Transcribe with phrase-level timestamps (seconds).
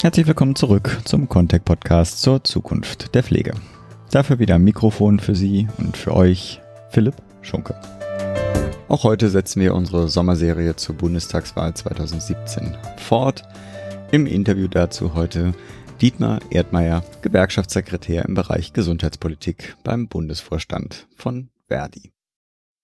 [0.00, 3.54] Herzlich willkommen zurück zum Contact Podcast zur Zukunft der Pflege.
[4.12, 6.60] Dafür wieder ein Mikrofon für Sie und für euch,
[6.90, 7.74] Philipp Schunke.
[8.86, 13.42] Auch heute setzen wir unsere Sommerserie zur Bundestagswahl 2017 fort.
[14.12, 15.52] Im Interview dazu heute
[16.00, 22.12] Dietmar Erdmeier, Gewerkschaftssekretär im Bereich Gesundheitspolitik beim Bundesvorstand von Verdi.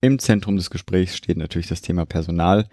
[0.01, 2.67] Im Zentrum des Gesprächs steht natürlich das Thema Personal.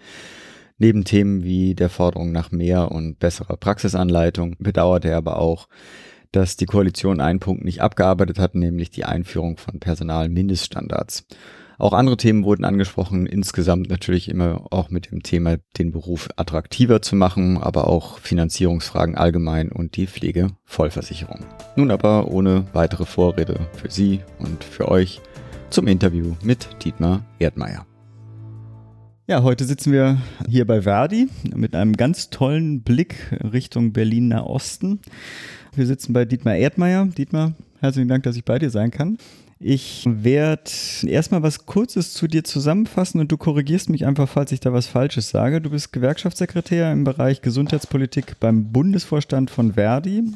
[0.82, 5.68] Neben Themen wie der Forderung nach mehr und besserer Praxisanleitung bedauerte er aber auch,
[6.32, 11.24] dass die Koalition einen Punkt nicht abgearbeitet hat, nämlich die Einführung von Personalmindeststandards.
[11.78, 17.00] Auch andere Themen wurden angesprochen, insgesamt natürlich immer auch mit dem Thema, den Beruf attraktiver
[17.00, 21.44] zu machen, aber auch Finanzierungsfragen allgemein und die Pflegevollversicherung.
[21.76, 25.20] Nun aber ohne weitere Vorrede für Sie und für euch
[25.70, 27.86] zum Interview mit Dietmar Erdmeier.
[29.28, 30.18] Ja, heute sitzen wir
[30.48, 33.14] hier bei Verdi mit einem ganz tollen Blick
[33.52, 34.98] Richtung Berliner Osten.
[35.76, 37.06] Wir sitzen bei Dietmar Erdmeier.
[37.06, 39.18] Dietmar, herzlichen Dank, dass ich bei dir sein kann.
[39.60, 40.72] Ich werde
[41.06, 44.88] erstmal was Kurzes zu dir zusammenfassen und du korrigierst mich einfach, falls ich da was
[44.88, 45.60] Falsches sage.
[45.60, 50.32] Du bist Gewerkschaftssekretär im Bereich Gesundheitspolitik beim Bundesvorstand von Verdi.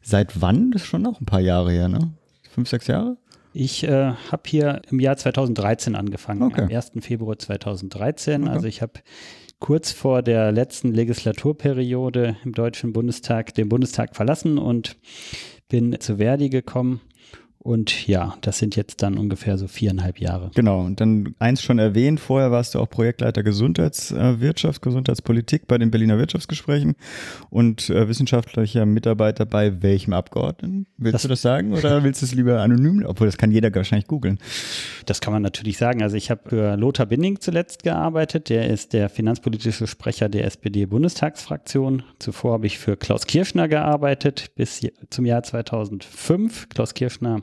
[0.00, 0.70] Seit wann?
[0.70, 2.10] Das ist schon noch ein paar Jahre her, ne?
[2.54, 3.18] Fünf, sechs Jahre?
[3.52, 6.62] Ich äh, habe hier im Jahr 2013 angefangen, okay.
[6.62, 6.92] am 1.
[7.00, 8.42] Februar 2013.
[8.42, 8.52] Okay.
[8.52, 8.94] Also ich habe
[9.58, 14.96] kurz vor der letzten Legislaturperiode im Deutschen Bundestag den Bundestag verlassen und
[15.68, 17.00] bin zu Verdi gekommen
[17.62, 20.50] und ja, das sind jetzt dann ungefähr so viereinhalb Jahre.
[20.54, 25.90] Genau, und dann eins schon erwähnt, vorher warst du auch Projektleiter Gesundheitswirtschaft, Gesundheitspolitik bei den
[25.90, 26.94] Berliner Wirtschaftsgesprächen
[27.50, 30.86] und äh, wissenschaftlicher Mitarbeiter bei welchem Abgeordneten?
[30.96, 33.04] Willst das, du das sagen oder willst du es lieber anonym?
[33.06, 34.38] Obwohl, das kann jeder wahrscheinlich googeln.
[35.04, 36.02] Das kann man natürlich sagen.
[36.02, 38.48] Also ich habe für Lothar Binding zuletzt gearbeitet.
[38.48, 42.04] Der ist der finanzpolitische Sprecher der SPD-Bundestagsfraktion.
[42.20, 44.80] Zuvor habe ich für Klaus Kirschner gearbeitet bis
[45.10, 46.70] zum Jahr 2005.
[46.70, 47.42] Klaus Kirschner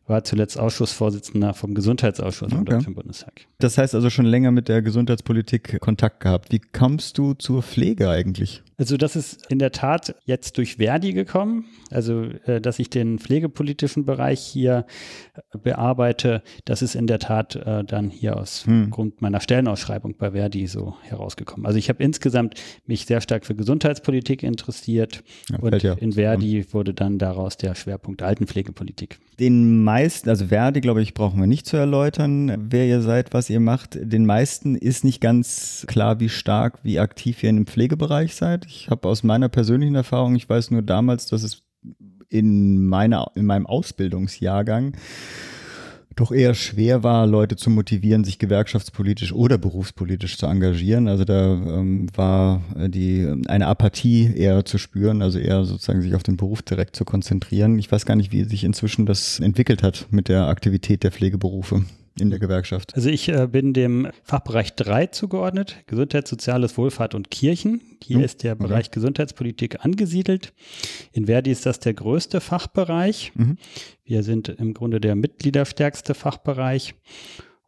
[0.07, 3.33] war zuletzt Ausschussvorsitzender vom Gesundheitsausschuss im Deutschen Bundestag.
[3.59, 6.51] Das heißt also schon länger mit der Gesundheitspolitik Kontakt gehabt.
[6.51, 8.61] Wie kommst du zur Pflege eigentlich?
[8.77, 11.65] Also das ist in der Tat jetzt durch Verdi gekommen.
[11.91, 14.85] Also äh, dass ich den pflegepolitischen Bereich hier
[15.61, 18.89] bearbeite, das ist in der Tat äh, dann hier aus hm.
[18.89, 21.67] Grund meiner Stellenausschreibung bei Verdi so herausgekommen.
[21.67, 22.55] Also ich habe insgesamt
[22.87, 25.93] mich sehr stark für Gesundheitspolitik interessiert ja, und ja.
[25.93, 29.19] in Verdi wurde dann daraus der Schwerpunkt Altenpflegepolitik.
[29.39, 33.49] Den meisten, also Verdi, glaube ich, brauchen wir nicht zu erläutern, wer ihr seid, was
[33.49, 33.97] ihr macht.
[34.01, 38.65] Den meisten ist nicht ganz klar, wie stark, wie aktiv ihr dem Pflegebereich seid.
[38.67, 41.63] Ich habe aus meiner persönlichen Erfahrung, ich weiß nur damals, dass es
[42.29, 44.93] in meiner, in meinem Ausbildungsjahrgang
[46.21, 51.07] doch eher schwer war, Leute zu motivieren, sich gewerkschaftspolitisch oder berufspolitisch zu engagieren.
[51.07, 56.23] Also da ähm, war die eine Apathie eher zu spüren, also eher sozusagen sich auf
[56.23, 57.77] den Beruf direkt zu konzentrieren.
[57.79, 61.83] Ich weiß gar nicht, wie sich inzwischen das entwickelt hat mit der Aktivität der Pflegeberufe
[62.19, 62.95] in der Gewerkschaft?
[62.95, 67.81] Also ich äh, bin dem Fachbereich 3 zugeordnet, Gesundheit, Soziales, Wohlfahrt und Kirchen.
[68.03, 68.23] Hier hm.
[68.23, 68.63] ist der okay.
[68.63, 70.53] Bereich Gesundheitspolitik angesiedelt.
[71.11, 73.31] In Verdi ist das der größte Fachbereich.
[73.35, 73.57] Mhm.
[74.03, 76.95] Wir sind im Grunde der mitgliederstärkste Fachbereich.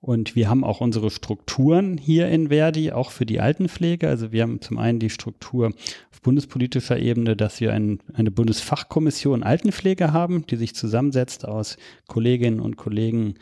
[0.04, 4.10] Und wir haben auch unsere Strukturen hier in Verdi, auch für die Altenpflege.
[4.10, 5.68] Also wir haben zum einen die Struktur
[6.12, 11.78] auf bundespolitischer Ebene, dass wir ein, eine Bundesfachkommission Altenpflege haben, die sich zusammensetzt aus
[12.08, 13.36] Kolleginnen und Kollegen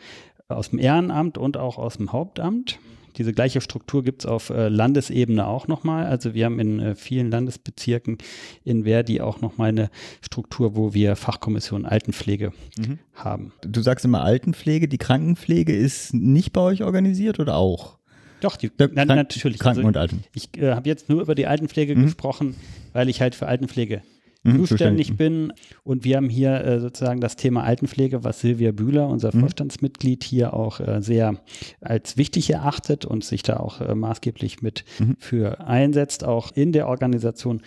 [0.56, 2.78] aus dem Ehrenamt und auch aus dem Hauptamt.
[3.18, 6.06] Diese gleiche Struktur gibt es auf äh, Landesebene auch nochmal.
[6.06, 8.18] Also wir haben in äh, vielen Landesbezirken
[8.64, 9.90] in Verdi auch nochmal eine
[10.22, 12.98] Struktur, wo wir Fachkommission Altenpflege mhm.
[13.14, 13.52] haben.
[13.62, 17.98] Du sagst immer Altenpflege, die Krankenpflege ist nicht bei euch organisiert oder auch?
[18.40, 19.58] Doch, die, na, Krank natürlich.
[19.58, 20.24] Kranken also, und Alten.
[20.34, 22.04] Ich äh, habe jetzt nur über die Altenpflege mhm.
[22.04, 22.56] gesprochen,
[22.92, 24.02] weil ich halt für Altenpflege
[24.42, 25.52] mhm, zuständig bin.
[25.84, 29.40] Und wir haben hier äh, sozusagen das Thema Altenpflege, was Silvia Bühler, unser mhm.
[29.40, 31.36] Vorstandsmitglied, hier auch äh, sehr
[31.80, 35.16] als wichtig erachtet und sich da auch äh, maßgeblich mit mhm.
[35.18, 37.62] für einsetzt, auch in der Organisation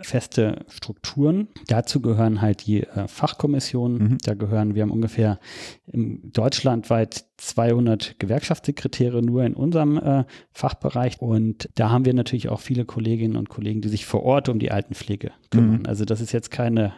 [0.00, 1.48] feste Strukturen.
[1.66, 3.98] Dazu gehören halt die äh, Fachkommissionen.
[3.98, 4.18] Mhm.
[4.24, 5.38] Da gehören, wir haben ungefähr
[5.86, 11.20] deutschlandweit 200 Gewerkschaftssekretäre nur in unserem äh, Fachbereich.
[11.20, 14.58] Und da haben wir natürlich auch viele Kolleginnen und Kollegen, die sich vor Ort um
[14.58, 15.80] die Altenpflege kümmern.
[15.80, 15.86] Mhm.
[15.86, 16.92] Also das ist jetzt keine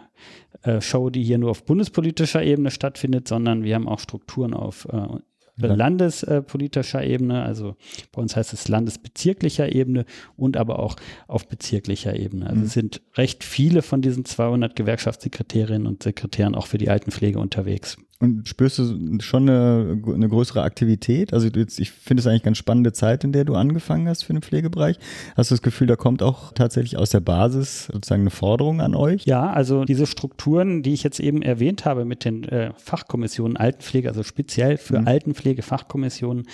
[0.62, 4.86] äh, Show, die hier nur auf bundespolitischer Ebene stattfindet, sondern wir haben auch Strukturen auf
[4.92, 5.18] äh,
[5.58, 7.76] landespolitischer Ebene, also
[8.12, 10.04] bei uns heißt es landesbezirklicher Ebene
[10.36, 10.96] und aber auch
[11.28, 12.46] auf bezirklicher Ebene.
[12.46, 12.66] Also mhm.
[12.66, 17.96] es sind recht viele von diesen 200 Gewerkschaftssekretärinnen und Sekretären auch für die Altenpflege unterwegs.
[18.18, 21.34] Und spürst du schon eine, eine größere Aktivität?
[21.34, 24.32] Also jetzt, ich finde es eigentlich ganz spannende Zeit, in der du angefangen hast für
[24.32, 24.98] den Pflegebereich.
[25.36, 28.94] Hast du das Gefühl, da kommt auch tatsächlich aus der Basis sozusagen eine Forderung an
[28.94, 29.26] euch?
[29.26, 34.08] Ja, also diese Strukturen, die ich jetzt eben erwähnt habe mit den äh, Fachkommissionen Altenpflege,
[34.08, 35.08] also speziell für mhm.
[35.08, 36.46] Altenpflege-Fachkommissionen,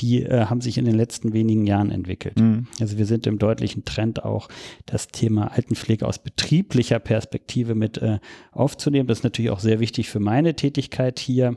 [0.00, 2.38] die äh, haben sich in den letzten wenigen Jahren entwickelt.
[2.38, 2.66] Mhm.
[2.78, 4.48] Also wir sind im deutlichen Trend auch
[4.84, 8.18] das Thema Altenpflege aus betrieblicher Perspektive mit äh,
[8.52, 9.06] aufzunehmen.
[9.06, 11.56] Das ist natürlich auch sehr wichtig für meine Tätigkeit Möglichkeit hier.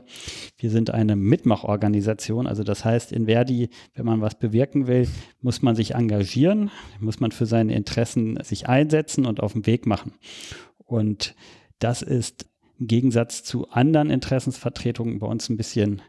[0.58, 5.08] Wir sind eine Mitmachorganisation, also das heißt in Verdi, wenn man was bewirken will,
[5.40, 6.70] muss man sich engagieren,
[7.00, 10.12] muss man für seine Interessen sich einsetzen und auf den Weg machen.
[10.78, 11.34] Und
[11.78, 12.46] das ist
[12.78, 16.02] im Gegensatz zu anderen Interessensvertretungen bei uns ein bisschen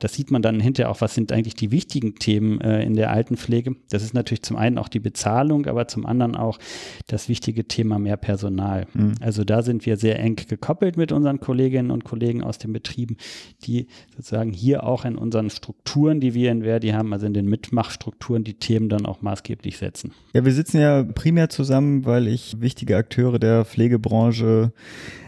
[0.00, 3.10] das sieht man dann hinterher auch, was sind eigentlich die wichtigen Themen äh, in der
[3.10, 3.76] Altenpflege.
[3.90, 6.58] Das ist natürlich zum einen auch die Bezahlung, aber zum anderen auch
[7.06, 8.86] das wichtige Thema mehr Personal.
[8.92, 9.14] Mhm.
[9.20, 13.16] Also da sind wir sehr eng gekoppelt mit unseren Kolleginnen und Kollegen aus den Betrieben,
[13.64, 13.86] die
[14.16, 18.42] sozusagen hier auch in unseren Strukturen, die wir in Verdi haben, also in den Mitmachstrukturen,
[18.42, 20.12] die Themen dann auch maßgeblich setzen.
[20.32, 24.72] Ja, wir sitzen ja primär zusammen, weil ich wichtige Akteure der Pflegebranche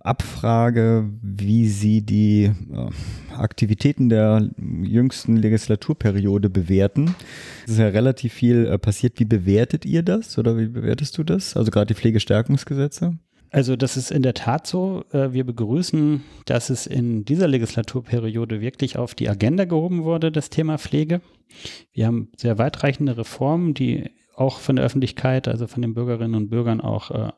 [0.03, 2.51] abfrage, wie sie die
[3.41, 4.51] Aktivitäten der
[4.83, 7.15] jüngsten Legislaturperiode bewerten.
[7.65, 9.19] Es ist ja relativ viel äh, passiert.
[9.19, 11.57] Wie bewertet ihr das oder wie bewertest du das?
[11.57, 13.19] Also gerade die Pflegestärkungsgesetze?
[13.51, 15.05] Also das ist in der Tat so.
[15.13, 20.51] Äh, wir begrüßen, dass es in dieser Legislaturperiode wirklich auf die Agenda gehoben wurde, das
[20.51, 21.21] Thema Pflege.
[21.93, 26.51] Wir haben sehr weitreichende Reformen, die auch von der Öffentlichkeit, also von den Bürgerinnen und
[26.51, 27.33] Bürgern auch äh,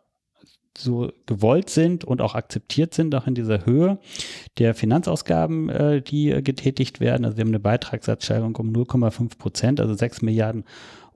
[0.77, 3.99] so gewollt sind und auch akzeptiert sind, auch in dieser Höhe
[4.59, 7.25] der Finanzausgaben, äh, die äh, getätigt werden.
[7.25, 10.65] Also wir haben eine Beitragssatzsteigerung um 0,5 Prozent, also 6 Milliarden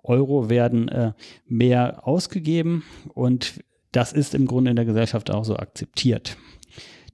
[0.03, 1.13] Euro werden äh,
[1.47, 2.83] mehr ausgegeben
[3.15, 3.63] und
[3.93, 6.37] das ist im Grunde in der Gesellschaft auch so akzeptiert.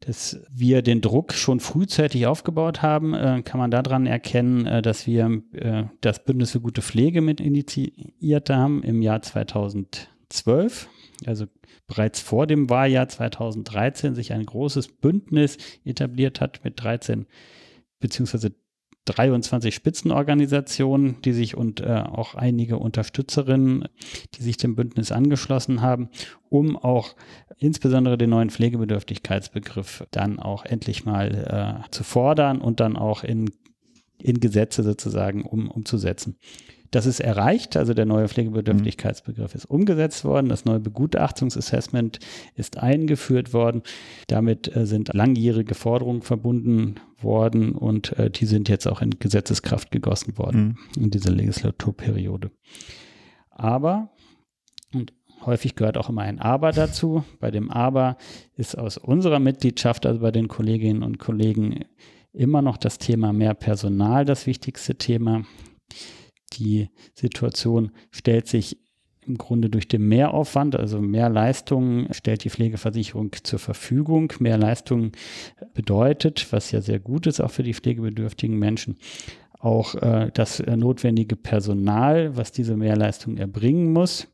[0.00, 5.06] Dass wir den Druck schon frühzeitig aufgebaut haben, äh, kann man daran erkennen, äh, dass
[5.06, 9.20] wir äh, das Bündnis für gute Pflege mit initiiert haben im Jahr
[10.29, 10.89] 2012.
[11.27, 11.47] Also
[11.87, 17.27] bereits vor dem Wahljahr 2013 sich ein großes Bündnis etabliert hat mit 13
[17.99, 18.53] beziehungsweise
[19.09, 23.89] 23 Spitzenorganisationen, die sich und äh, auch einige Unterstützerinnen,
[24.35, 26.11] die sich dem Bündnis angeschlossen haben,
[26.51, 27.15] um auch
[27.57, 33.51] insbesondere den neuen Pflegebedürftigkeitsbegriff dann auch endlich mal äh, zu fordern und dann auch in,
[34.19, 36.37] in Gesetze sozusagen um, umzusetzen.
[36.90, 42.19] Das ist erreicht, also der neue Pflegebedürftigkeitsbegriff ist umgesetzt worden, das neue Begutachtungsassessment
[42.55, 43.82] ist eingeführt worden.
[44.26, 49.90] Damit äh, sind langjährige Forderungen verbunden worden und äh, die sind jetzt auch in Gesetzeskraft
[49.90, 51.05] gegossen worden mhm.
[51.05, 52.50] in dieser Legislaturperiode.
[53.50, 54.11] Aber,
[54.94, 55.12] und
[55.44, 58.17] häufig gehört auch immer ein Aber dazu, bei dem Aber
[58.56, 61.85] ist aus unserer Mitgliedschaft, also bei den Kolleginnen und Kollegen,
[62.32, 65.44] immer noch das Thema mehr Personal das wichtigste Thema.
[66.55, 68.79] Die Situation stellt sich
[69.27, 74.33] im Grunde durch den Mehraufwand, also mehr Leistungen stellt die Pflegeversicherung zur Verfügung.
[74.41, 75.12] Mehr Leistungen
[75.75, 78.97] bedeutet, was ja sehr gut ist auch für die pflegebedürftigen Menschen,
[79.61, 84.29] auch äh, das notwendige Personal, was diese Mehrleistung erbringen muss.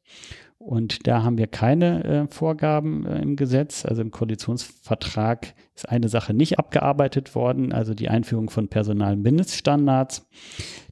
[0.65, 3.85] Und da haben wir keine äh, Vorgaben äh, im Gesetz.
[3.85, 10.27] Also im Koalitionsvertrag ist eine Sache nicht abgearbeitet worden, also die Einführung von Personalmindeststandards.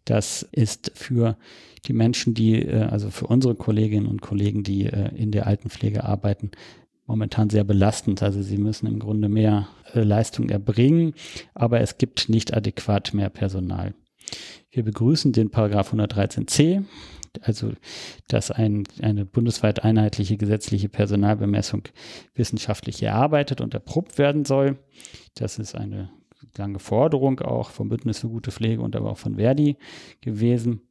[0.05, 1.39] Das ist für
[1.87, 6.05] die Menschen, die, äh, also für unsere Kolleginnen und Kollegen, die äh, in der Altenpflege
[6.05, 6.51] arbeiten,
[7.07, 8.23] momentan sehr belastend.
[8.23, 11.15] Also sie müssen im Grunde mehr äh, Leistung erbringen,
[11.55, 13.95] aber es gibt nicht adäquat mehr Personal.
[14.71, 16.85] Wir begrüßen den Paragraph 113c,
[17.41, 17.73] also
[18.29, 21.83] dass ein, eine bundesweit einheitliche gesetzliche Personalbemessung
[22.35, 24.79] wissenschaftlich erarbeitet und erprobt werden soll.
[25.35, 26.11] Das ist eine
[26.57, 29.77] lange Forderung auch vom Bündnis für gute Pflege und aber auch von Verdi
[30.21, 30.83] gewesen.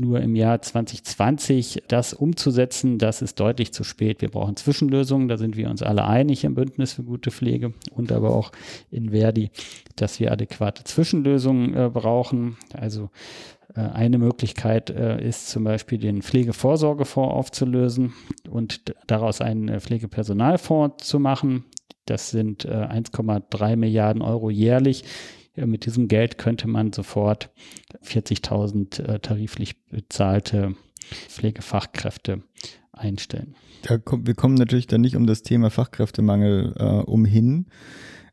[0.00, 4.20] Nur im Jahr 2020 das umzusetzen, das ist deutlich zu spät.
[4.20, 8.12] Wir brauchen Zwischenlösungen, da sind wir uns alle einig im Bündnis für gute Pflege und
[8.12, 8.52] aber auch
[8.92, 9.50] in Verdi,
[9.96, 12.56] dass wir adäquate Zwischenlösungen äh, brauchen.
[12.72, 13.10] Also
[13.74, 18.14] eine Möglichkeit äh, ist zum Beispiel den Pflegevorsorgefonds aufzulösen
[18.48, 21.64] und daraus einen äh, Pflegepersonalfonds zu machen.
[22.06, 25.04] Das sind 1,3 Milliarden Euro jährlich.
[25.56, 27.50] Mit diesem Geld könnte man sofort
[28.02, 30.74] 40.000 tariflich bezahlte
[31.28, 32.44] Pflegefachkräfte
[32.92, 33.54] einstellen.
[33.82, 37.66] Da kommt, wir kommen natürlich dann nicht um das Thema Fachkräftemangel äh, umhin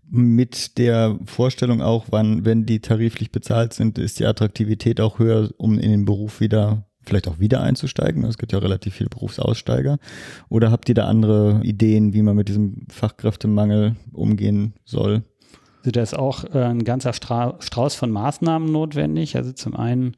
[0.09, 5.49] mit der Vorstellung auch, wann, wenn die tariflich bezahlt sind, ist die Attraktivität auch höher,
[5.57, 8.23] um in den Beruf wieder, vielleicht auch wieder einzusteigen.
[8.23, 9.97] Es gibt ja relativ viele Berufsaussteiger.
[10.49, 15.23] Oder habt ihr da andere Ideen, wie man mit diesem Fachkräftemangel umgehen soll?
[15.85, 19.35] Also da ist auch äh, ein ganzer Stra Strauß von Maßnahmen notwendig.
[19.35, 20.15] Also zum einen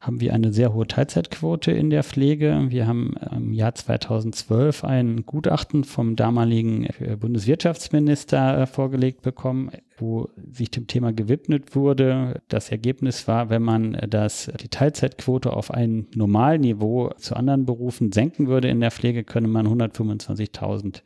[0.00, 2.66] haben wir eine sehr hohe Teilzeitquote in der Pflege.
[2.68, 10.28] Wir haben im Jahr 2012 ein Gutachten vom damaligen äh, Bundeswirtschaftsminister äh, vorgelegt bekommen, wo
[10.52, 12.40] sich dem Thema gewidmet wurde.
[12.46, 18.46] Das Ergebnis war, wenn man das, die Teilzeitquote auf ein Normalniveau zu anderen Berufen senken
[18.46, 21.02] würde in der Pflege, könne man 125.000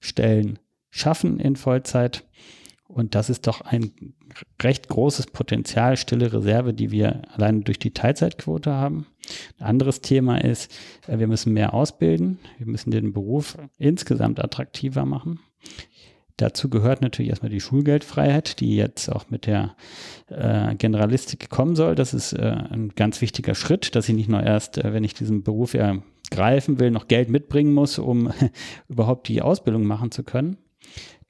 [0.00, 2.24] Stellen schaffen in Vollzeit.
[2.92, 3.90] Und das ist doch ein
[4.62, 9.06] recht großes Potenzial, stille Reserve, die wir alleine durch die Teilzeitquote haben.
[9.58, 10.70] Ein anderes Thema ist,
[11.06, 12.38] äh, wir müssen mehr ausbilden.
[12.58, 15.40] Wir müssen den Beruf insgesamt attraktiver machen.
[16.36, 19.74] Dazu gehört natürlich erstmal die Schulgeldfreiheit, die jetzt auch mit der
[20.28, 21.94] äh, Generalistik kommen soll.
[21.94, 25.14] Das ist äh, ein ganz wichtiger Schritt, dass ich nicht nur erst, äh, wenn ich
[25.14, 28.32] diesen Beruf ergreifen will, noch Geld mitbringen muss, um
[28.88, 30.58] überhaupt die Ausbildung machen zu können.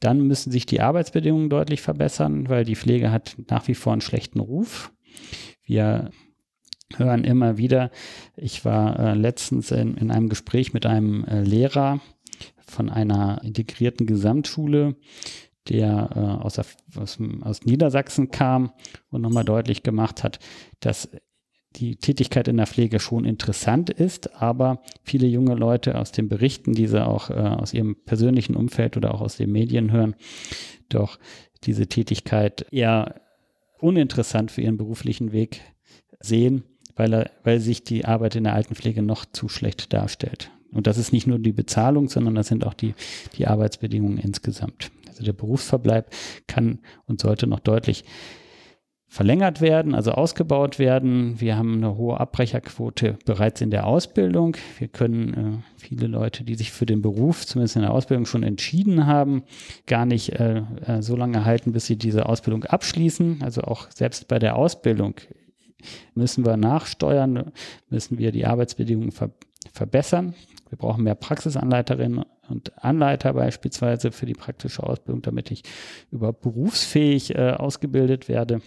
[0.03, 4.01] Dann müssen sich die Arbeitsbedingungen deutlich verbessern, weil die Pflege hat nach wie vor einen
[4.01, 4.93] schlechten Ruf.
[5.65, 6.11] Wir
[6.97, 7.93] hören immer wieder,
[8.37, 12.01] ich war äh, letztens in, in, einem Gespräch mit einem äh, Lehrer
[12.67, 14.97] von einer integrierten Gesamtschule,
[15.69, 18.73] der äh, aus, aus, aus Niedersachsen kam
[19.09, 20.41] und nochmal deutlich gemacht hat,
[20.81, 21.11] dass
[21.77, 26.73] die Tätigkeit in der Pflege schon interessant ist, aber viele junge Leute aus den Berichten,
[26.73, 30.15] die sie auch äh, aus ihrem persönlichen Umfeld oder auch aus den Medien hören,
[30.89, 31.19] doch
[31.65, 33.21] diese Tätigkeit eher
[33.79, 35.61] uninteressant für ihren beruflichen Weg
[36.21, 36.65] sehen,
[36.95, 40.51] weil, er, weil sich die Arbeit in der Altenpflege noch zu schlecht darstellt.
[40.73, 42.95] Und das ist nicht nur die Bezahlung, sondern das sind auch die,
[43.37, 44.91] die Arbeitsbedingungen insgesamt.
[45.09, 46.11] Also der Berufsverbleib
[46.47, 48.05] kann und sollte noch deutlich
[49.13, 51.39] verlängert werden, also ausgebaut werden.
[51.39, 54.57] Wir haben eine hohe Abbrecherquote bereits in der Ausbildung.
[54.79, 58.43] Wir können äh, viele Leute, die sich für den Beruf, zumindest in der Ausbildung schon
[58.43, 59.43] entschieden haben,
[59.87, 63.43] gar nicht äh, äh, so lange halten, bis sie diese Ausbildung abschließen.
[63.43, 65.17] Also auch selbst bei der Ausbildung
[66.15, 67.53] müssen wir nachsteuern,
[67.91, 69.29] müssen wir die Arbeitsbedingungen ver
[69.75, 70.35] verbessern.
[70.71, 75.65] Wir brauchen mehr Praxisanleiterinnen und Anleiter beispielsweise für die praktische Ausbildung, damit ich
[76.11, 78.63] überhaupt berufsfähig äh, ausgebildet werde.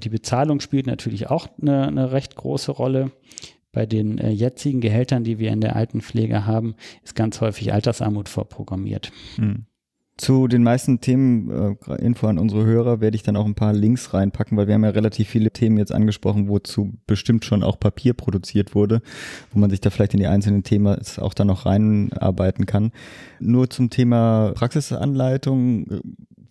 [0.00, 3.12] Die Bezahlung spielt natürlich auch eine, eine recht große Rolle.
[3.72, 8.28] Bei den äh, jetzigen Gehältern, die wir in der Altenpflege haben, ist ganz häufig Altersarmut
[8.28, 9.12] vorprogrammiert.
[9.36, 9.66] Hm.
[10.20, 13.72] Zu den meisten Themen, äh, Info an unsere Hörer, werde ich dann auch ein paar
[13.72, 17.80] Links reinpacken, weil wir haben ja relativ viele Themen jetzt angesprochen, wozu bestimmt schon auch
[17.80, 19.00] Papier produziert wurde,
[19.50, 22.92] wo man sich da vielleicht in die einzelnen Themen auch dann noch reinarbeiten kann.
[23.38, 25.86] Nur zum Thema Praxisanleitung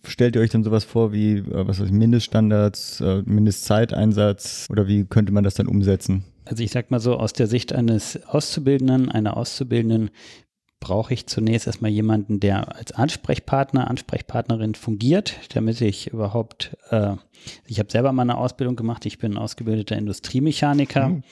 [0.04, 4.86] stellt ihr euch dann sowas vor wie, äh, was weiß ich, Mindeststandards, äh, Mindestzeiteinsatz oder
[4.86, 6.24] wie könnte man das dann umsetzen?
[6.44, 10.10] Also ich sag mal so, aus der Sicht eines Auszubildenden, einer Auszubildenden
[10.80, 17.16] brauche ich zunächst erstmal jemanden, der als Ansprechpartner, Ansprechpartnerin fungiert, damit ich überhaupt, äh,
[17.66, 21.10] ich habe selber mal eine Ausbildung gemacht, ich bin ausgebildeter Industriemechaniker.
[21.10, 21.22] Mhm.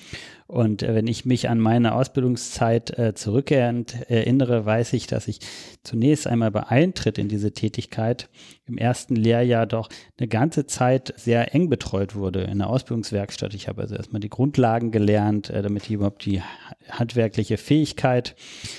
[0.46, 5.40] Und äh, wenn ich mich an meine Ausbildungszeit äh, zurückerinnere, weiß ich, dass ich
[5.82, 8.28] zunächst einmal bei Eintritt in diese Tätigkeit
[8.66, 13.54] im ersten Lehrjahr doch eine ganze Zeit sehr eng betreut wurde in der Ausbildungswerkstatt.
[13.54, 16.42] Ich habe also erstmal die Grundlagen gelernt, äh, damit ich überhaupt die
[16.90, 18.36] handwerkliche Fähigkeit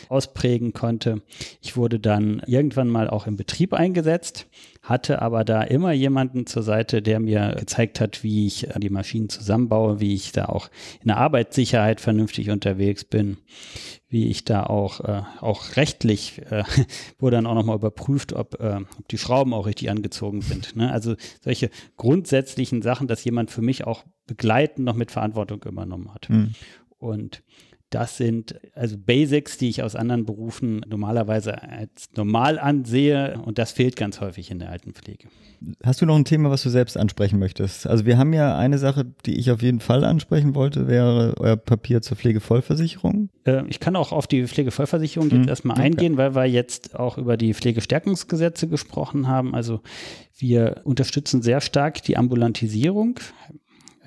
[0.10, 1.22] ausprägen konnte.
[1.62, 4.48] Ich wurde dann irgendwann mal auch im Betrieb eingesetzt
[4.90, 9.30] hatte aber da immer jemanden zur Seite, der mir gezeigt hat, wie ich die Maschinen
[9.30, 10.70] zusammenbaue, wie ich da auch
[11.02, 13.38] in der Arbeitssicherheit vernünftig unterwegs bin,
[14.10, 16.64] wie ich da auch, äh, auch rechtlich äh,
[17.20, 20.76] wurde dann auch nochmal überprüft, ob, äh, ob die Schrauben auch richtig angezogen sind.
[20.76, 20.92] Ne?
[20.92, 26.30] Also solche grundsätzlichen Sachen, dass jemand für mich auch begleitend noch mit Verantwortung übernommen hat.
[26.30, 26.56] Mhm.
[26.98, 27.44] Und
[27.90, 33.72] das sind also Basics, die ich aus anderen Berufen normalerweise als normal ansehe und das
[33.72, 35.28] fehlt ganz häufig in der Altenpflege.
[35.84, 37.88] Hast du noch ein Thema, was du selbst ansprechen möchtest?
[37.88, 41.58] Also wir haben ja eine Sache, die ich auf jeden Fall ansprechen wollte, wäre euer
[41.58, 43.30] Papier zur Pflegevollversicherung.
[43.46, 45.50] Äh, ich kann auch auf die Pflegevollversicherung jetzt mhm.
[45.50, 45.88] erstmal okay.
[45.88, 49.54] eingehen, weil wir jetzt auch über die Pflegestärkungsgesetze gesprochen haben.
[49.54, 49.82] Also
[50.38, 53.20] wir unterstützen sehr stark die Ambulantisierung.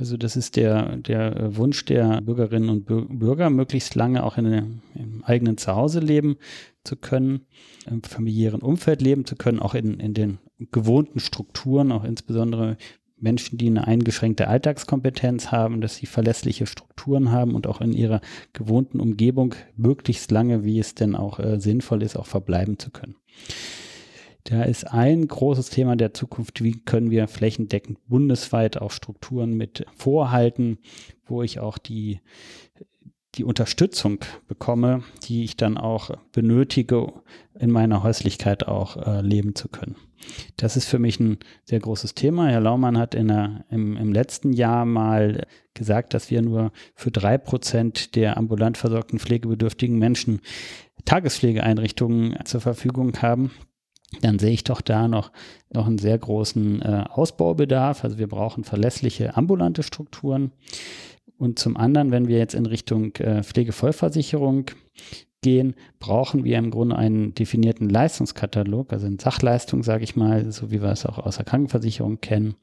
[0.02, 5.22] Also das ist der, der Wunsch der Bürgerinnen und Bürger, möglichst lange auch in, im
[5.22, 6.38] eigenen Zuhause leben
[6.82, 7.46] zu können,
[7.88, 10.38] im familiären Umfeld leben zu können, auch in, in den
[10.72, 12.78] gewohnten Strukturen, auch insbesondere
[13.16, 18.22] Menschen, die eine eingeschränkte Alltagskompetenz haben, dass sie verlässliche Strukturen haben und auch in ihrer
[18.54, 23.14] gewohnten Umgebung möglichst lange, wie es denn auch äh, sinnvoll ist, auch verbleiben zu können.
[24.44, 29.86] Da ist ein großes Thema der Zukunft, wie können wir flächendeckend bundesweit auch Strukturen mit
[29.94, 30.78] vorhalten,
[31.26, 32.20] wo ich auch die,
[33.36, 34.18] die Unterstützung
[34.48, 37.12] bekomme, die ich dann auch benötige,
[37.58, 39.96] in meiner Häuslichkeit auch äh, leben zu können.
[40.56, 42.48] Das ist für mich ein sehr großes Thema.
[42.48, 47.10] Herr Laumann hat in der, im, im letzten Jahr mal gesagt, dass wir nur für
[47.10, 50.40] drei Prozent der ambulant versorgten pflegebedürftigen Menschen
[51.04, 53.50] Tagespflegeeinrichtungen zur Verfügung haben
[54.20, 55.32] dann sehe ich doch da noch,
[55.72, 58.04] noch einen sehr großen äh, Ausbaubedarf.
[58.04, 60.52] Also wir brauchen verlässliche ambulante Strukturen.
[61.38, 64.66] Und zum anderen, wenn wir jetzt in Richtung äh, Pflegevollversicherung
[65.40, 70.70] gehen, brauchen wir im Grunde einen definierten Leistungskatalog, also eine Sachleistung, sage ich mal, so
[70.70, 72.54] wie wir es auch aus der Krankenversicherung kennen,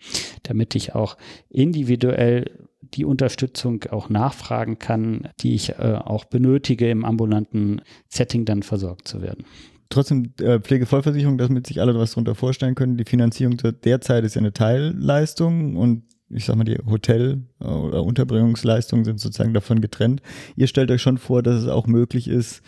[0.44, 1.18] damit ich auch
[1.50, 8.64] individuell die Unterstützung auch nachfragen kann, die ich äh, auch benötige, im ambulanten Setting dann
[8.64, 9.46] versorgt zu werden
[9.90, 12.98] trotzdem äh, Pflegevollversicherung, damit sich alle was darunter vorstellen können.
[12.98, 19.04] Die Finanzierung derzeit ist ja eine Teilleistung und ich sag mal, die Hotel- oder Unterbringungsleistungen
[19.04, 20.22] sind sozusagen davon getrennt.
[20.56, 22.62] Ihr stellt euch schon vor, dass es auch möglich ist,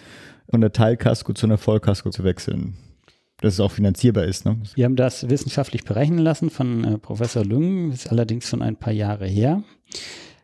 [0.50, 2.76] von der Teilkasko zu einer Vollkasko zu wechseln.
[3.38, 4.46] Dass es auch finanzierbar ist.
[4.46, 4.58] Ne?
[4.76, 8.94] Wir haben das wissenschaftlich berechnen lassen von äh, Professor Lüngen, ist allerdings schon ein paar
[8.94, 9.64] Jahre her.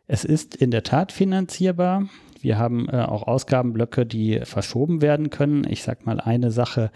[0.07, 2.07] Es ist in der Tat finanzierbar.
[2.41, 5.65] Wir haben äh, auch Ausgabenblöcke, die verschoben werden können.
[5.69, 6.91] Ich sage mal eine Sache,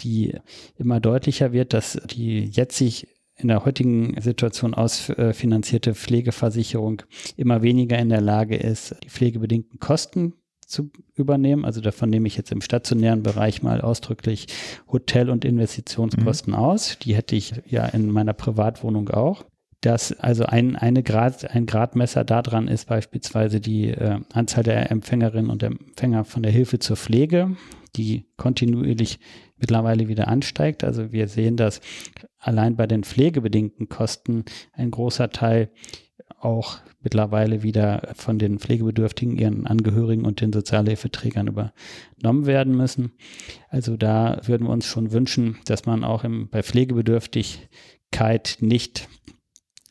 [0.00, 0.34] die
[0.76, 7.02] immer deutlicher wird, dass die jetzt sich in der heutigen Situation ausfinanzierte Pflegeversicherung
[7.36, 10.34] immer weniger in der Lage ist, die pflegebedingten Kosten
[10.66, 11.64] zu übernehmen.
[11.64, 14.46] Also davon nehme ich jetzt im stationären Bereich mal ausdrücklich
[14.90, 16.58] Hotel- und Investitionskosten mhm.
[16.58, 16.98] aus.
[16.98, 19.44] Die hätte ich ja in meiner Privatwohnung auch
[19.80, 25.50] dass also ein, eine Grad, ein Gradmesser daran ist beispielsweise die äh, Anzahl der Empfängerinnen
[25.50, 27.56] und Empfänger von der Hilfe zur Pflege,
[27.94, 29.18] die kontinuierlich
[29.58, 30.84] mittlerweile wieder ansteigt.
[30.84, 31.80] Also wir sehen, dass
[32.38, 35.70] allein bei den pflegebedingten Kosten ein großer Teil
[36.38, 43.12] auch mittlerweile wieder von den Pflegebedürftigen, ihren Angehörigen und den Sozialhilfeträgern übernommen werden müssen.
[43.68, 49.08] Also da würden wir uns schon wünschen, dass man auch im, bei Pflegebedürftigkeit nicht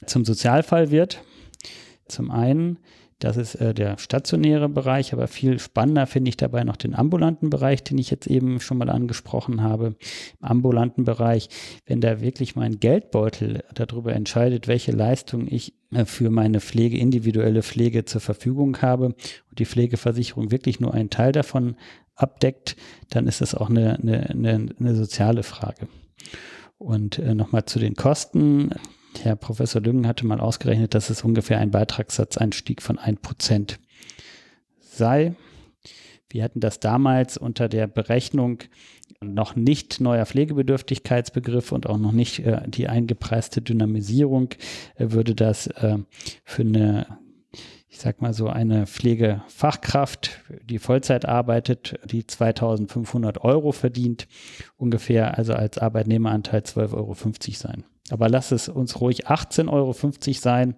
[0.08, 1.24] zum Sozialfall wird.
[2.08, 2.80] Zum einen,
[3.20, 7.50] das ist äh, der stationäre Bereich, aber viel spannender finde ich dabei noch den ambulanten
[7.50, 9.96] Bereich, den ich jetzt eben schon mal angesprochen habe.
[10.42, 11.50] Im ambulanten Bereich,
[11.86, 17.64] wenn da wirklich mein Geldbeutel darüber entscheidet, welche Leistung ich äh, für meine Pflege, individuelle
[17.64, 21.76] Pflege zur Verfügung habe und die Pflegeversicherung wirklich nur einen Teil davon
[22.16, 22.76] abdeckt,
[23.10, 25.88] dann ist das auch eine, eine, eine, eine soziale Frage.
[26.78, 28.72] Und äh, nochmal zu den Kosten.
[29.24, 33.78] Herr Professor Lüngen hatte mal ausgerechnet, dass es ungefähr ein Beitragssatzeinstieg von 1%
[34.80, 35.36] sei.
[36.30, 38.60] Wir hatten das damals unter der Berechnung
[39.22, 44.50] noch nicht neuer Pflegebedürftigkeitsbegriff und auch noch nicht äh, die eingepreiste Dynamisierung,
[44.96, 45.98] äh, würde das äh,
[46.44, 47.20] für eine
[47.88, 54.28] ich sag mal so eine Pflegefachkraft, die Vollzeit arbeitet, die 2500 Euro verdient,
[54.76, 57.16] ungefähr also als Arbeitnehmeranteil 12,50 Euro
[57.54, 57.86] sein.
[58.12, 59.94] Aber lass es uns ruhig 18,50 Euro
[60.34, 60.76] sein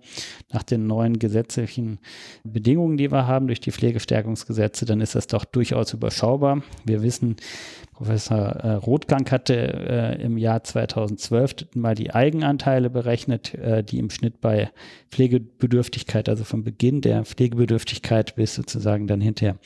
[0.54, 2.00] nach den neuen gesetzlichen
[2.46, 6.63] Bedingungen, die wir haben durch die Pflegestärkungsgesetze, dann ist das doch durchaus überschaubar.
[6.86, 7.36] Wir wissen,
[7.98, 14.12] Professor äh, Rothgang hatte äh, im Jahr 2012 mal die Eigenanteile berechnet, äh, die im
[14.12, 14.70] Schnitt bei
[15.10, 19.58] Pflegebedürftigkeit, also vom Beginn der Pflegebedürftigkeit bis sozusagen dann hinterher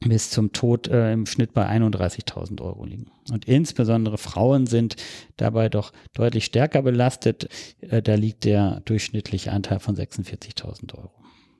[0.00, 3.06] bis zum Tod äh, im Schnitt bei 31.000 Euro liegen.
[3.32, 4.96] Und insbesondere Frauen sind
[5.38, 7.48] dabei doch deutlich stärker belastet.
[7.80, 11.12] Äh, da liegt der durchschnittliche Anteil von 46.000 Euro.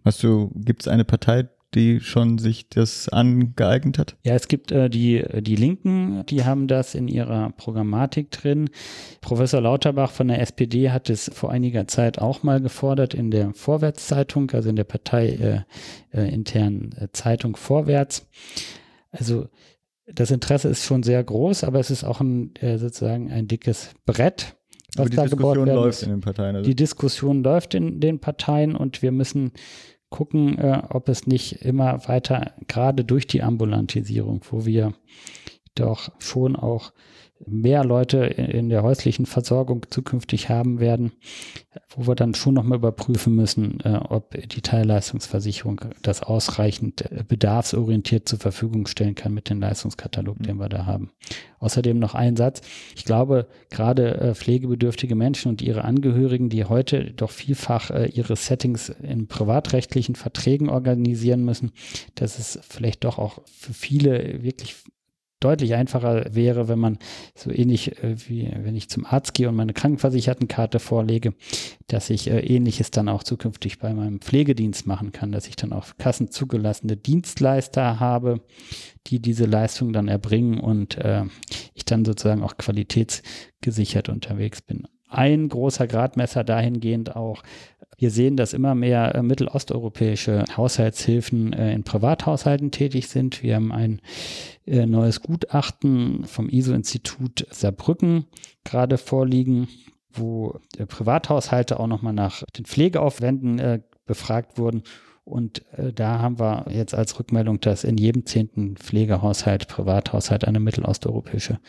[0.04, 4.16] Hast du, gibt es eine Partei, die schon sich das angeeignet hat?
[4.24, 8.70] Ja, es gibt äh, die, die Linken, die haben das in ihrer Programmatik drin.
[9.20, 13.52] Professor Lauterbach von der SPD hat es vor einiger Zeit auch mal gefordert in der
[13.54, 18.26] Vorwärtszeitung, also in der parteiinternen äh, äh, äh, Zeitung Vorwärts.
[19.10, 19.48] Also
[20.12, 23.90] das Interesse ist schon sehr groß, aber es ist auch ein, äh, sozusagen ein dickes
[24.06, 24.56] Brett.
[24.96, 26.56] Was aber die da Diskussion läuft in den Parteien.
[26.56, 26.68] Also.
[26.68, 29.52] Die Diskussion läuft in den Parteien und wir müssen
[30.10, 34.92] gucken, äh, ob es nicht immer weiter, gerade durch die Ambulantisierung, wo wir
[35.74, 36.92] doch schon auch
[37.46, 41.12] mehr Leute in der häuslichen Versorgung zukünftig haben werden,
[41.90, 48.28] wo wir dann schon nochmal überprüfen müssen, äh, ob die Teilleistungsversicherung das ausreichend äh, bedarfsorientiert
[48.28, 50.44] zur Verfügung stellen kann mit dem Leistungskatalog, mhm.
[50.44, 51.10] den wir da haben.
[51.58, 52.60] Außerdem noch ein Satz.
[52.94, 58.88] Ich glaube, gerade äh, pflegebedürftige Menschen und ihre Angehörigen, die heute doch vielfach ihre Settings
[58.88, 61.72] in privatrechtlichen Verträgen organisieren müssen,
[62.14, 64.76] dass es vielleicht doch auch für viele wirklich
[65.40, 66.98] deutlich einfacher wäre, wenn man
[67.34, 71.34] so ähnlich äh, wie wenn ich zum Arzt gehe und meine Krankenversichertenkarte vorlege,
[71.88, 75.72] dass ich äh, ähnliches dann auch zukünftig bei meinem Pflegedienst machen kann, dass ich dann
[75.72, 78.40] auch kassenzugelassene Dienstleister habe,
[79.06, 81.24] die diese Leistung dann erbringen und äh,
[81.74, 84.86] ich dann sozusagen auch qualitätsgesichert unterwegs bin.
[85.08, 87.42] Ein großer Gradmesser dahingehend auch,
[88.00, 93.42] wir sehen, dass immer mehr äh, mittelosteuropäische Haushaltshilfen äh, in Privathaushalten tätig sind.
[93.42, 94.00] Wir haben ein
[94.66, 98.24] äh, neues Gutachten vom ISO-Institut Saarbrücken
[98.64, 99.68] gerade vorliegen,
[100.12, 104.82] wo äh, Privathaushalte auch nochmal nach den Pflegeaufwänden äh, befragt wurden.
[105.24, 110.58] Und äh, da haben wir jetzt als Rückmeldung, dass in jedem zehnten Pflegehaushalt, Privathaushalt eine
[110.58, 111.60] mittelosteuropäische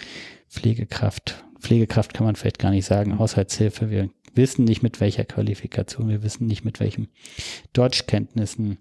[0.49, 3.89] Pflegekraft, Pflegekraft kann man vielleicht gar nicht sagen, Haushaltshilfe.
[3.89, 7.09] Wir wissen nicht mit welcher Qualifikation, wir wissen nicht mit welchen
[7.73, 8.77] Deutschkenntnissen,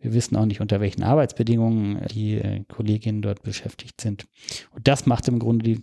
[0.00, 4.26] wir wissen auch nicht unter welchen Arbeitsbedingungen die äh, Kolleginnen dort beschäftigt sind.
[4.72, 5.80] Und das macht im Grunde die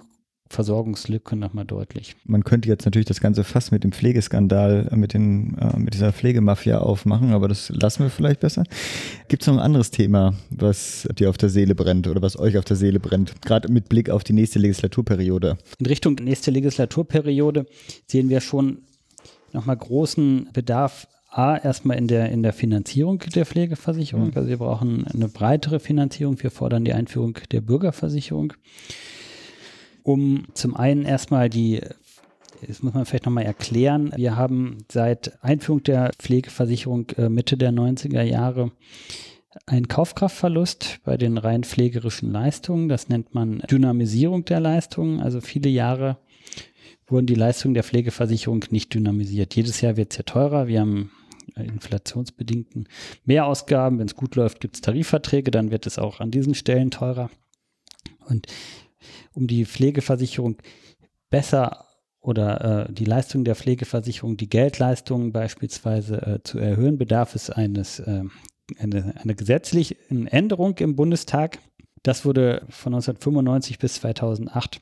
[0.51, 2.15] Versorgungslücke nochmal deutlich.
[2.25, 5.93] Man könnte jetzt natürlich das ganze Fass mit dem Pflegeskandal, äh, mit, den, äh, mit
[5.93, 8.63] dieser Pflegemafia aufmachen, aber das lassen wir vielleicht besser.
[9.27, 12.57] Gibt es noch ein anderes Thema, was dir auf der Seele brennt oder was euch
[12.57, 15.57] auf der Seele brennt, gerade mit Blick auf die nächste Legislaturperiode?
[15.79, 17.65] In Richtung nächste Legislaturperiode
[18.07, 18.83] sehen wir schon
[19.53, 24.27] nochmal großen Bedarf A, erstmal in der, in der Finanzierung der Pflegeversicherung.
[24.27, 24.33] Mhm.
[24.35, 26.41] Also wir brauchen eine breitere Finanzierung.
[26.43, 28.53] Wir fordern die Einführung der Bürgerversicherung
[30.03, 31.81] um zum einen erstmal die
[32.67, 34.13] das muss man vielleicht nochmal erklären.
[34.15, 38.71] Wir haben seit Einführung der Pflegeversicherung äh, Mitte der 90er Jahre
[39.65, 42.87] einen Kaufkraftverlust bei den rein pflegerischen Leistungen.
[42.87, 45.21] Das nennt man Dynamisierung der Leistungen.
[45.21, 46.17] Also viele Jahre
[47.11, 49.55] wurden die Leistungen der Pflegeversicherung nicht dynamisiert.
[49.55, 50.67] Jedes Jahr wird es ja teurer.
[50.67, 51.11] Wir haben
[51.55, 52.87] inflationsbedingten
[53.25, 53.99] Mehrausgaben.
[53.99, 57.29] Wenn es gut läuft, gibt es Tarifverträge, dann wird es auch an diesen Stellen teurer.
[58.27, 58.47] Und
[59.33, 60.57] um die Pflegeversicherung
[61.29, 61.85] besser
[62.19, 67.99] oder äh, die Leistung der Pflegeversicherung, die Geldleistungen beispielsweise äh, zu erhöhen, bedarf es eines
[67.99, 68.23] äh,
[68.77, 71.59] eine, eine gesetzliche Änderung im Bundestag.
[72.03, 74.79] Das wurde von 1995 bis 2008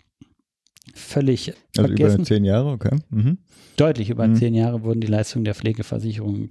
[0.95, 2.15] völlig also vergessen.
[2.15, 2.97] über zehn Jahre, okay.
[3.09, 3.37] Mhm.
[3.77, 4.35] Deutlich über mhm.
[4.35, 6.49] zehn Jahre wurden die Leistungen der Pflegeversicherung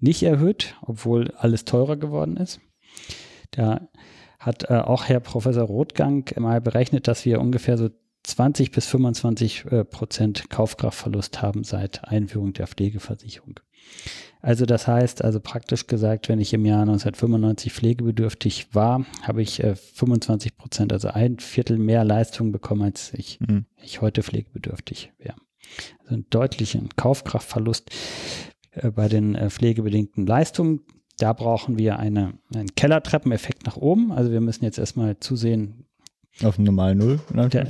[0.00, 2.60] nicht erhöht, obwohl alles teurer geworden ist.
[3.52, 3.88] Da
[4.38, 7.90] hat äh, auch Herr Professor Rothgang mal berechnet, dass wir ungefähr so
[8.24, 13.60] 20 bis 25 äh, Prozent Kaufkraftverlust haben seit Einführung der Pflegeversicherung.
[14.40, 19.62] Also das heißt, also praktisch gesagt, wenn ich im Jahr 1995 pflegebedürftig war, habe ich
[19.62, 23.66] äh, 25 Prozent, also ein Viertel mehr Leistung bekommen, als ich, mhm.
[23.82, 25.34] ich heute pflegebedürftig wäre.
[26.00, 27.90] Also einen deutlichen Kaufkraftverlust
[28.72, 30.80] äh, bei den äh, pflegebedingten Leistungen.
[31.18, 34.12] Da brauchen wir eine, einen Kellertreppeneffekt nach oben.
[34.12, 35.84] Also wir müssen jetzt erstmal zusehen,
[36.44, 37.18] auf normal Null.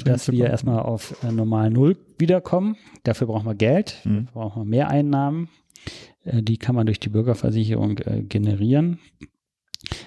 [0.04, 2.76] dass wir erstmal auf äh, normal Null wiederkommen.
[3.02, 4.26] Dafür brauchen wir Geld, mhm.
[4.26, 5.48] brauchen wir mehr Einnahmen.
[6.28, 8.98] Äh, die kann man durch die Bürgerversicherung äh, generieren.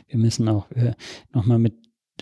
[0.07, 0.93] Wir müssen auch äh,
[1.33, 1.75] nochmal mit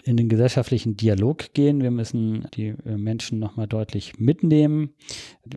[0.03, 1.81] in den gesellschaftlichen Dialog gehen.
[1.81, 4.91] Wir müssen die Menschen nochmal deutlich mitnehmen,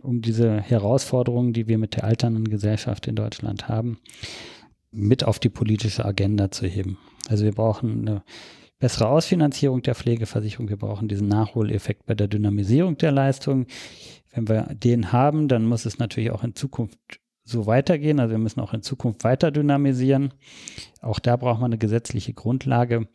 [0.01, 3.99] um diese Herausforderungen, die wir mit der alternden Gesellschaft in Deutschland haben,
[4.91, 6.97] mit auf die politische Agenda zu heben.
[7.29, 8.23] Also wir brauchen eine
[8.79, 13.67] bessere Ausfinanzierung der Pflegeversicherung, wir brauchen diesen Nachholeffekt bei der Dynamisierung der Leistung.
[14.33, 18.19] Wenn wir den haben, dann muss es natürlich auch in Zukunft so weitergehen.
[18.19, 20.33] Also wir müssen auch in Zukunft weiter dynamisieren.
[21.01, 23.07] Auch da braucht man eine gesetzliche Grundlage,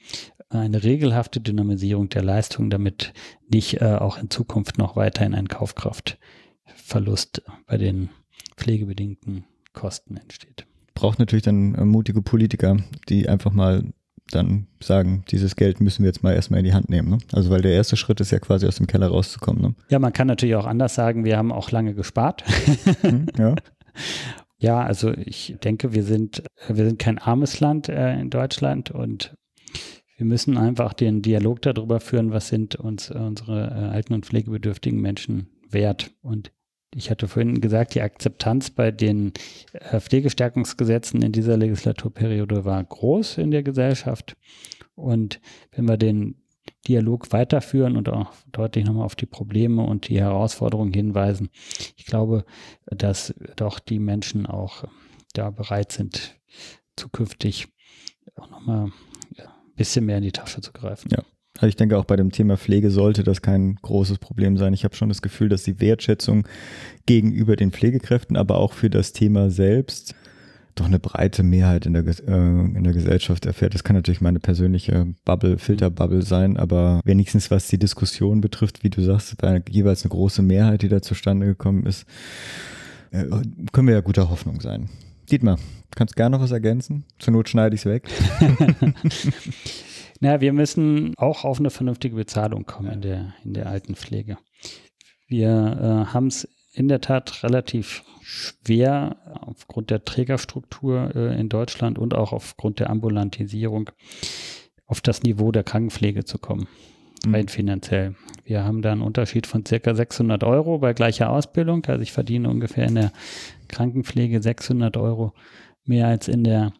[0.51, 3.13] eine regelhafte Dynamisierung der Leistung, damit
[3.49, 8.11] nicht äh, auch in Zukunft noch weiterhin ein Kaufkraftverlust bei den
[8.57, 12.77] pflegebedingten Kosten entsteht braucht natürlich dann äh, mutige Politiker,
[13.09, 13.85] die einfach mal
[14.31, 17.09] dann sagen, dieses Geld müssen wir jetzt mal erstmal in die Hand nehmen.
[17.09, 17.19] Ne?
[17.33, 19.63] Also weil der erste Schritt ist ja quasi aus dem Keller rauszukommen.
[19.63, 19.75] Ne?
[19.89, 22.45] Ja, man kann natürlich auch anders sagen, wir haben auch lange gespart.
[23.01, 23.55] Hm, ja.
[24.59, 29.37] ja, also ich denke, wir sind, wir sind kein armes Land äh, in Deutschland und
[30.17, 34.27] wir müssen einfach den Dialog darüber führen, was sind uns äh, unsere äh, alten und
[34.27, 36.11] pflegebedürftigen Menschen wert.
[36.23, 36.51] Und
[36.93, 39.33] ich hatte vorhin gesagt, die Akzeptanz bei den
[39.73, 44.37] äh, Pflegestärkungsgesetzen in dieser Legislaturperiode war groß in der Gesellschaft.
[44.97, 46.38] Und wenn wir den
[46.87, 51.49] Dialog weiterführen und auch deutlich nochmal auf die Probleme und die Herausforderungen hinweisen,
[51.97, 52.45] ich glaube,
[52.87, 54.85] dass doch die Menschen auch
[55.35, 56.37] da bereit sind,
[56.97, 57.69] zukünftig
[58.37, 58.93] auch nochmal ein
[59.77, 61.09] bisschen mehr in die Tasche zu greifen.
[61.11, 61.23] Ja.
[61.59, 64.75] Also ich denke auch bei dem Thema Pflege sollte das kein großes Problem sein.
[64.75, 66.47] Ich habe schon das Gefühl, dass die Wertschätzung
[67.07, 70.15] gegenüber den Pflegekräften, aber auch für das Thema selbst
[70.81, 73.75] doch eine breite Mehrheit in der, äh, in der Gesellschaft erfährt.
[73.75, 78.91] Das kann natürlich meine persönliche Bubble, Filterbubble sein, aber wenigstens was die Diskussion betrifft, wie
[78.91, 82.07] du sagst, da jeweils eine große Mehrheit, die da zustande gekommen ist,
[83.11, 83.25] äh,
[83.73, 84.89] können wir ja guter Hoffnung sein.
[85.31, 85.59] Dietmar,
[85.95, 87.05] kannst gerne noch was ergänzen?
[87.19, 88.09] Zur Not schneide ich es weg.
[90.21, 94.39] Na, wir müssen auch auf eine vernünftige Bezahlung kommen in der, in der Altenpflege.
[95.29, 95.49] Wir
[96.09, 102.15] äh, haben es in der Tat relativ schwer aufgrund der Trägerstruktur äh, in Deutschland und
[102.15, 103.91] auch aufgrund der Ambulantisierung
[104.87, 106.69] auf das Niveau der Krankenpflege zu kommen,
[107.27, 107.35] mhm.
[107.35, 108.15] rein finanziell.
[108.45, 111.85] Wir haben da einen Unterschied von circa 600 Euro bei gleicher Ausbildung.
[111.87, 113.13] Also ich verdiene ungefähr in der
[113.67, 115.33] Krankenpflege 600 Euro
[115.85, 116.73] mehr als in der,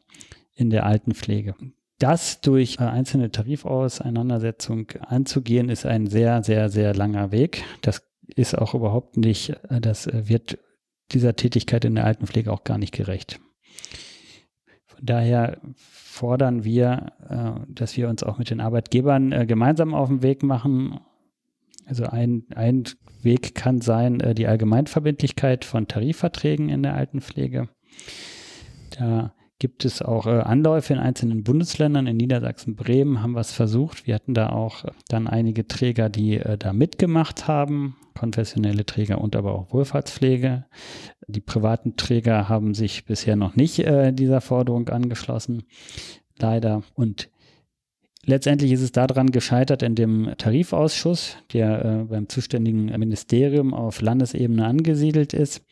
[0.55, 1.55] in der Altenpflege.
[1.99, 7.65] Das durch äh, einzelne Tarifauseinandersetzung anzugehen, ist ein sehr, sehr, sehr langer Weg.
[7.83, 10.59] Das ist auch überhaupt nicht, äh, das äh, wird
[11.13, 13.41] dieser Tätigkeit in der Altenpflege auch gar nicht gerecht.
[14.87, 20.23] Von daher fordern wir, äh, dass wir uns auch mit den Arbeitgebern gemeinsam auf den
[20.23, 21.01] Weg machen.
[21.87, 22.85] Also ein, ein
[23.23, 27.69] Weg kann sein, die Allgemeinverbindlichkeit von Tarifverträgen in der Altenpflege.
[28.99, 32.07] Da gibt es auch äh, Anläufe in einzelnen Bundesländern.
[32.07, 34.07] In Niedersachsen, Bremen haben wir es versucht.
[34.07, 39.35] Wir hatten da auch dann einige Träger, die äh, da mitgemacht haben, konfessionelle Träger und
[39.35, 40.67] aber auch Wohlfahrtspflege.
[41.27, 45.65] Die privaten Träger haben sich bisher noch nicht äh, dieser Forderung angeschlossen,
[46.39, 46.83] leider.
[46.95, 47.31] Und
[48.25, 54.67] Letztendlich ist es daran gescheitert in dem Tarifausschuss, der äh, beim zuständigen Ministerium auf Landesebene
[54.67, 55.65] angesiedelt ist,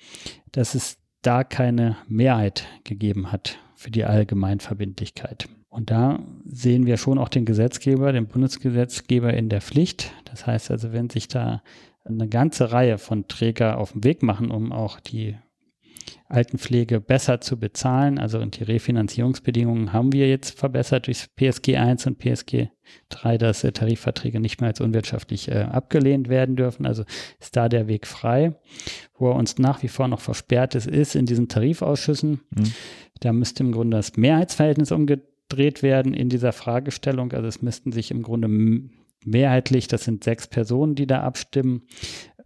[0.53, 5.49] dass es da keine Mehrheit gegeben hat für die Allgemeinverbindlichkeit.
[5.69, 10.13] Und da sehen wir schon auch den Gesetzgeber, den Bundesgesetzgeber in der Pflicht.
[10.25, 11.63] Das heißt also, wenn sich da
[12.05, 15.37] eine ganze Reihe von Träger auf den Weg machen, um auch die
[16.29, 18.19] Altenpflege besser zu bezahlen.
[18.19, 22.69] Also die Refinanzierungsbedingungen haben wir jetzt verbessert durch PSG 1 und PSG
[23.11, 26.87] 3, dass äh, Tarifverträge nicht mehr als unwirtschaftlich äh, abgelehnt werden dürfen.
[26.87, 27.05] Also
[27.41, 28.55] ist da der Weg frei.
[29.19, 32.41] Wo er uns nach wie vor noch versperrt ist, ist in diesen Tarifausschüssen.
[32.51, 32.73] Mhm.
[33.21, 37.33] Da müsste im Grunde das Mehrheitsverhältnis umgedreht werden in dieser Fragestellung.
[37.33, 38.49] Also es müssten sich im Grunde
[39.25, 41.83] mehrheitlich, das sind sechs Personen, die da abstimmen,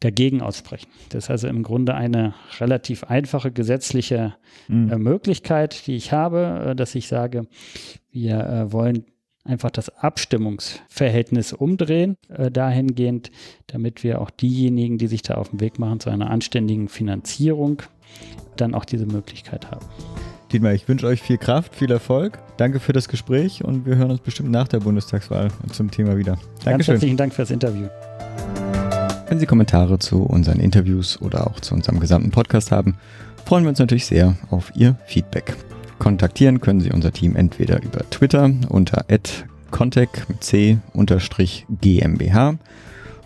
[0.01, 0.89] dagegen aussprechen.
[1.11, 4.35] Das ist also im Grunde eine relativ einfache gesetzliche
[4.67, 4.91] mhm.
[4.91, 7.47] äh, Möglichkeit, die ich habe, äh, dass ich sage,
[8.11, 9.05] wir äh, wollen
[9.45, 13.31] einfach das Abstimmungsverhältnis umdrehen, äh, dahingehend,
[13.67, 17.83] damit wir auch diejenigen, die sich da auf den Weg machen zu einer anständigen Finanzierung,
[18.57, 19.87] dann auch diese Möglichkeit haben.
[20.53, 22.39] Dietmar, ich wünsche euch viel Kraft, viel Erfolg.
[22.57, 26.33] Danke für das Gespräch und wir hören uns bestimmt nach der Bundestagswahl zum Thema wieder.
[26.33, 26.65] Dankeschön.
[26.65, 27.87] Ganz herzlichen Dank fürs Interview.
[29.29, 32.97] Wenn Sie Kommentare zu unseren Interviews oder auch zu unserem gesamten Podcast haben,
[33.45, 35.55] freuen wir uns natürlich sehr auf Ihr Feedback.
[36.01, 39.05] Kontaktieren können Sie unser Team entweder über Twitter unter
[39.71, 40.79] contact mit c
[41.69, 42.55] GmbH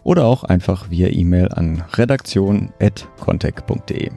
[0.03, 4.11] oder auch einfach via E-Mail an redaktion.contact.de.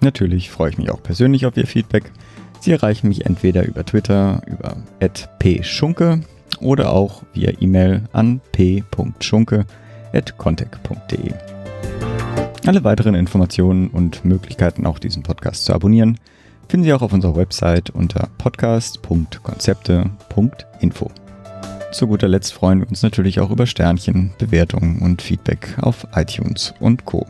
[0.00, 2.12] Natürlich freue ich mich auch persönlich auf Ihr Feedback.
[2.60, 4.76] Sie erreichen mich entweder über Twitter über
[5.40, 6.20] @pschunke
[6.60, 9.66] oder auch via E-Mail an p.schunke@
[10.38, 11.32] contact.de.
[12.64, 16.20] Alle weiteren Informationen und Möglichkeiten, auch diesen Podcast zu abonnieren,
[16.72, 21.10] finden Sie auch auf unserer Website unter podcast.konzepte.info.
[21.92, 26.72] Zu guter Letzt freuen wir uns natürlich auch über Sternchen, Bewertungen und Feedback auf iTunes
[26.80, 27.26] und Co.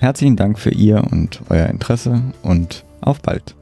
[0.00, 3.54] Herzlichen Dank für Ihr und euer Interesse und auf bald.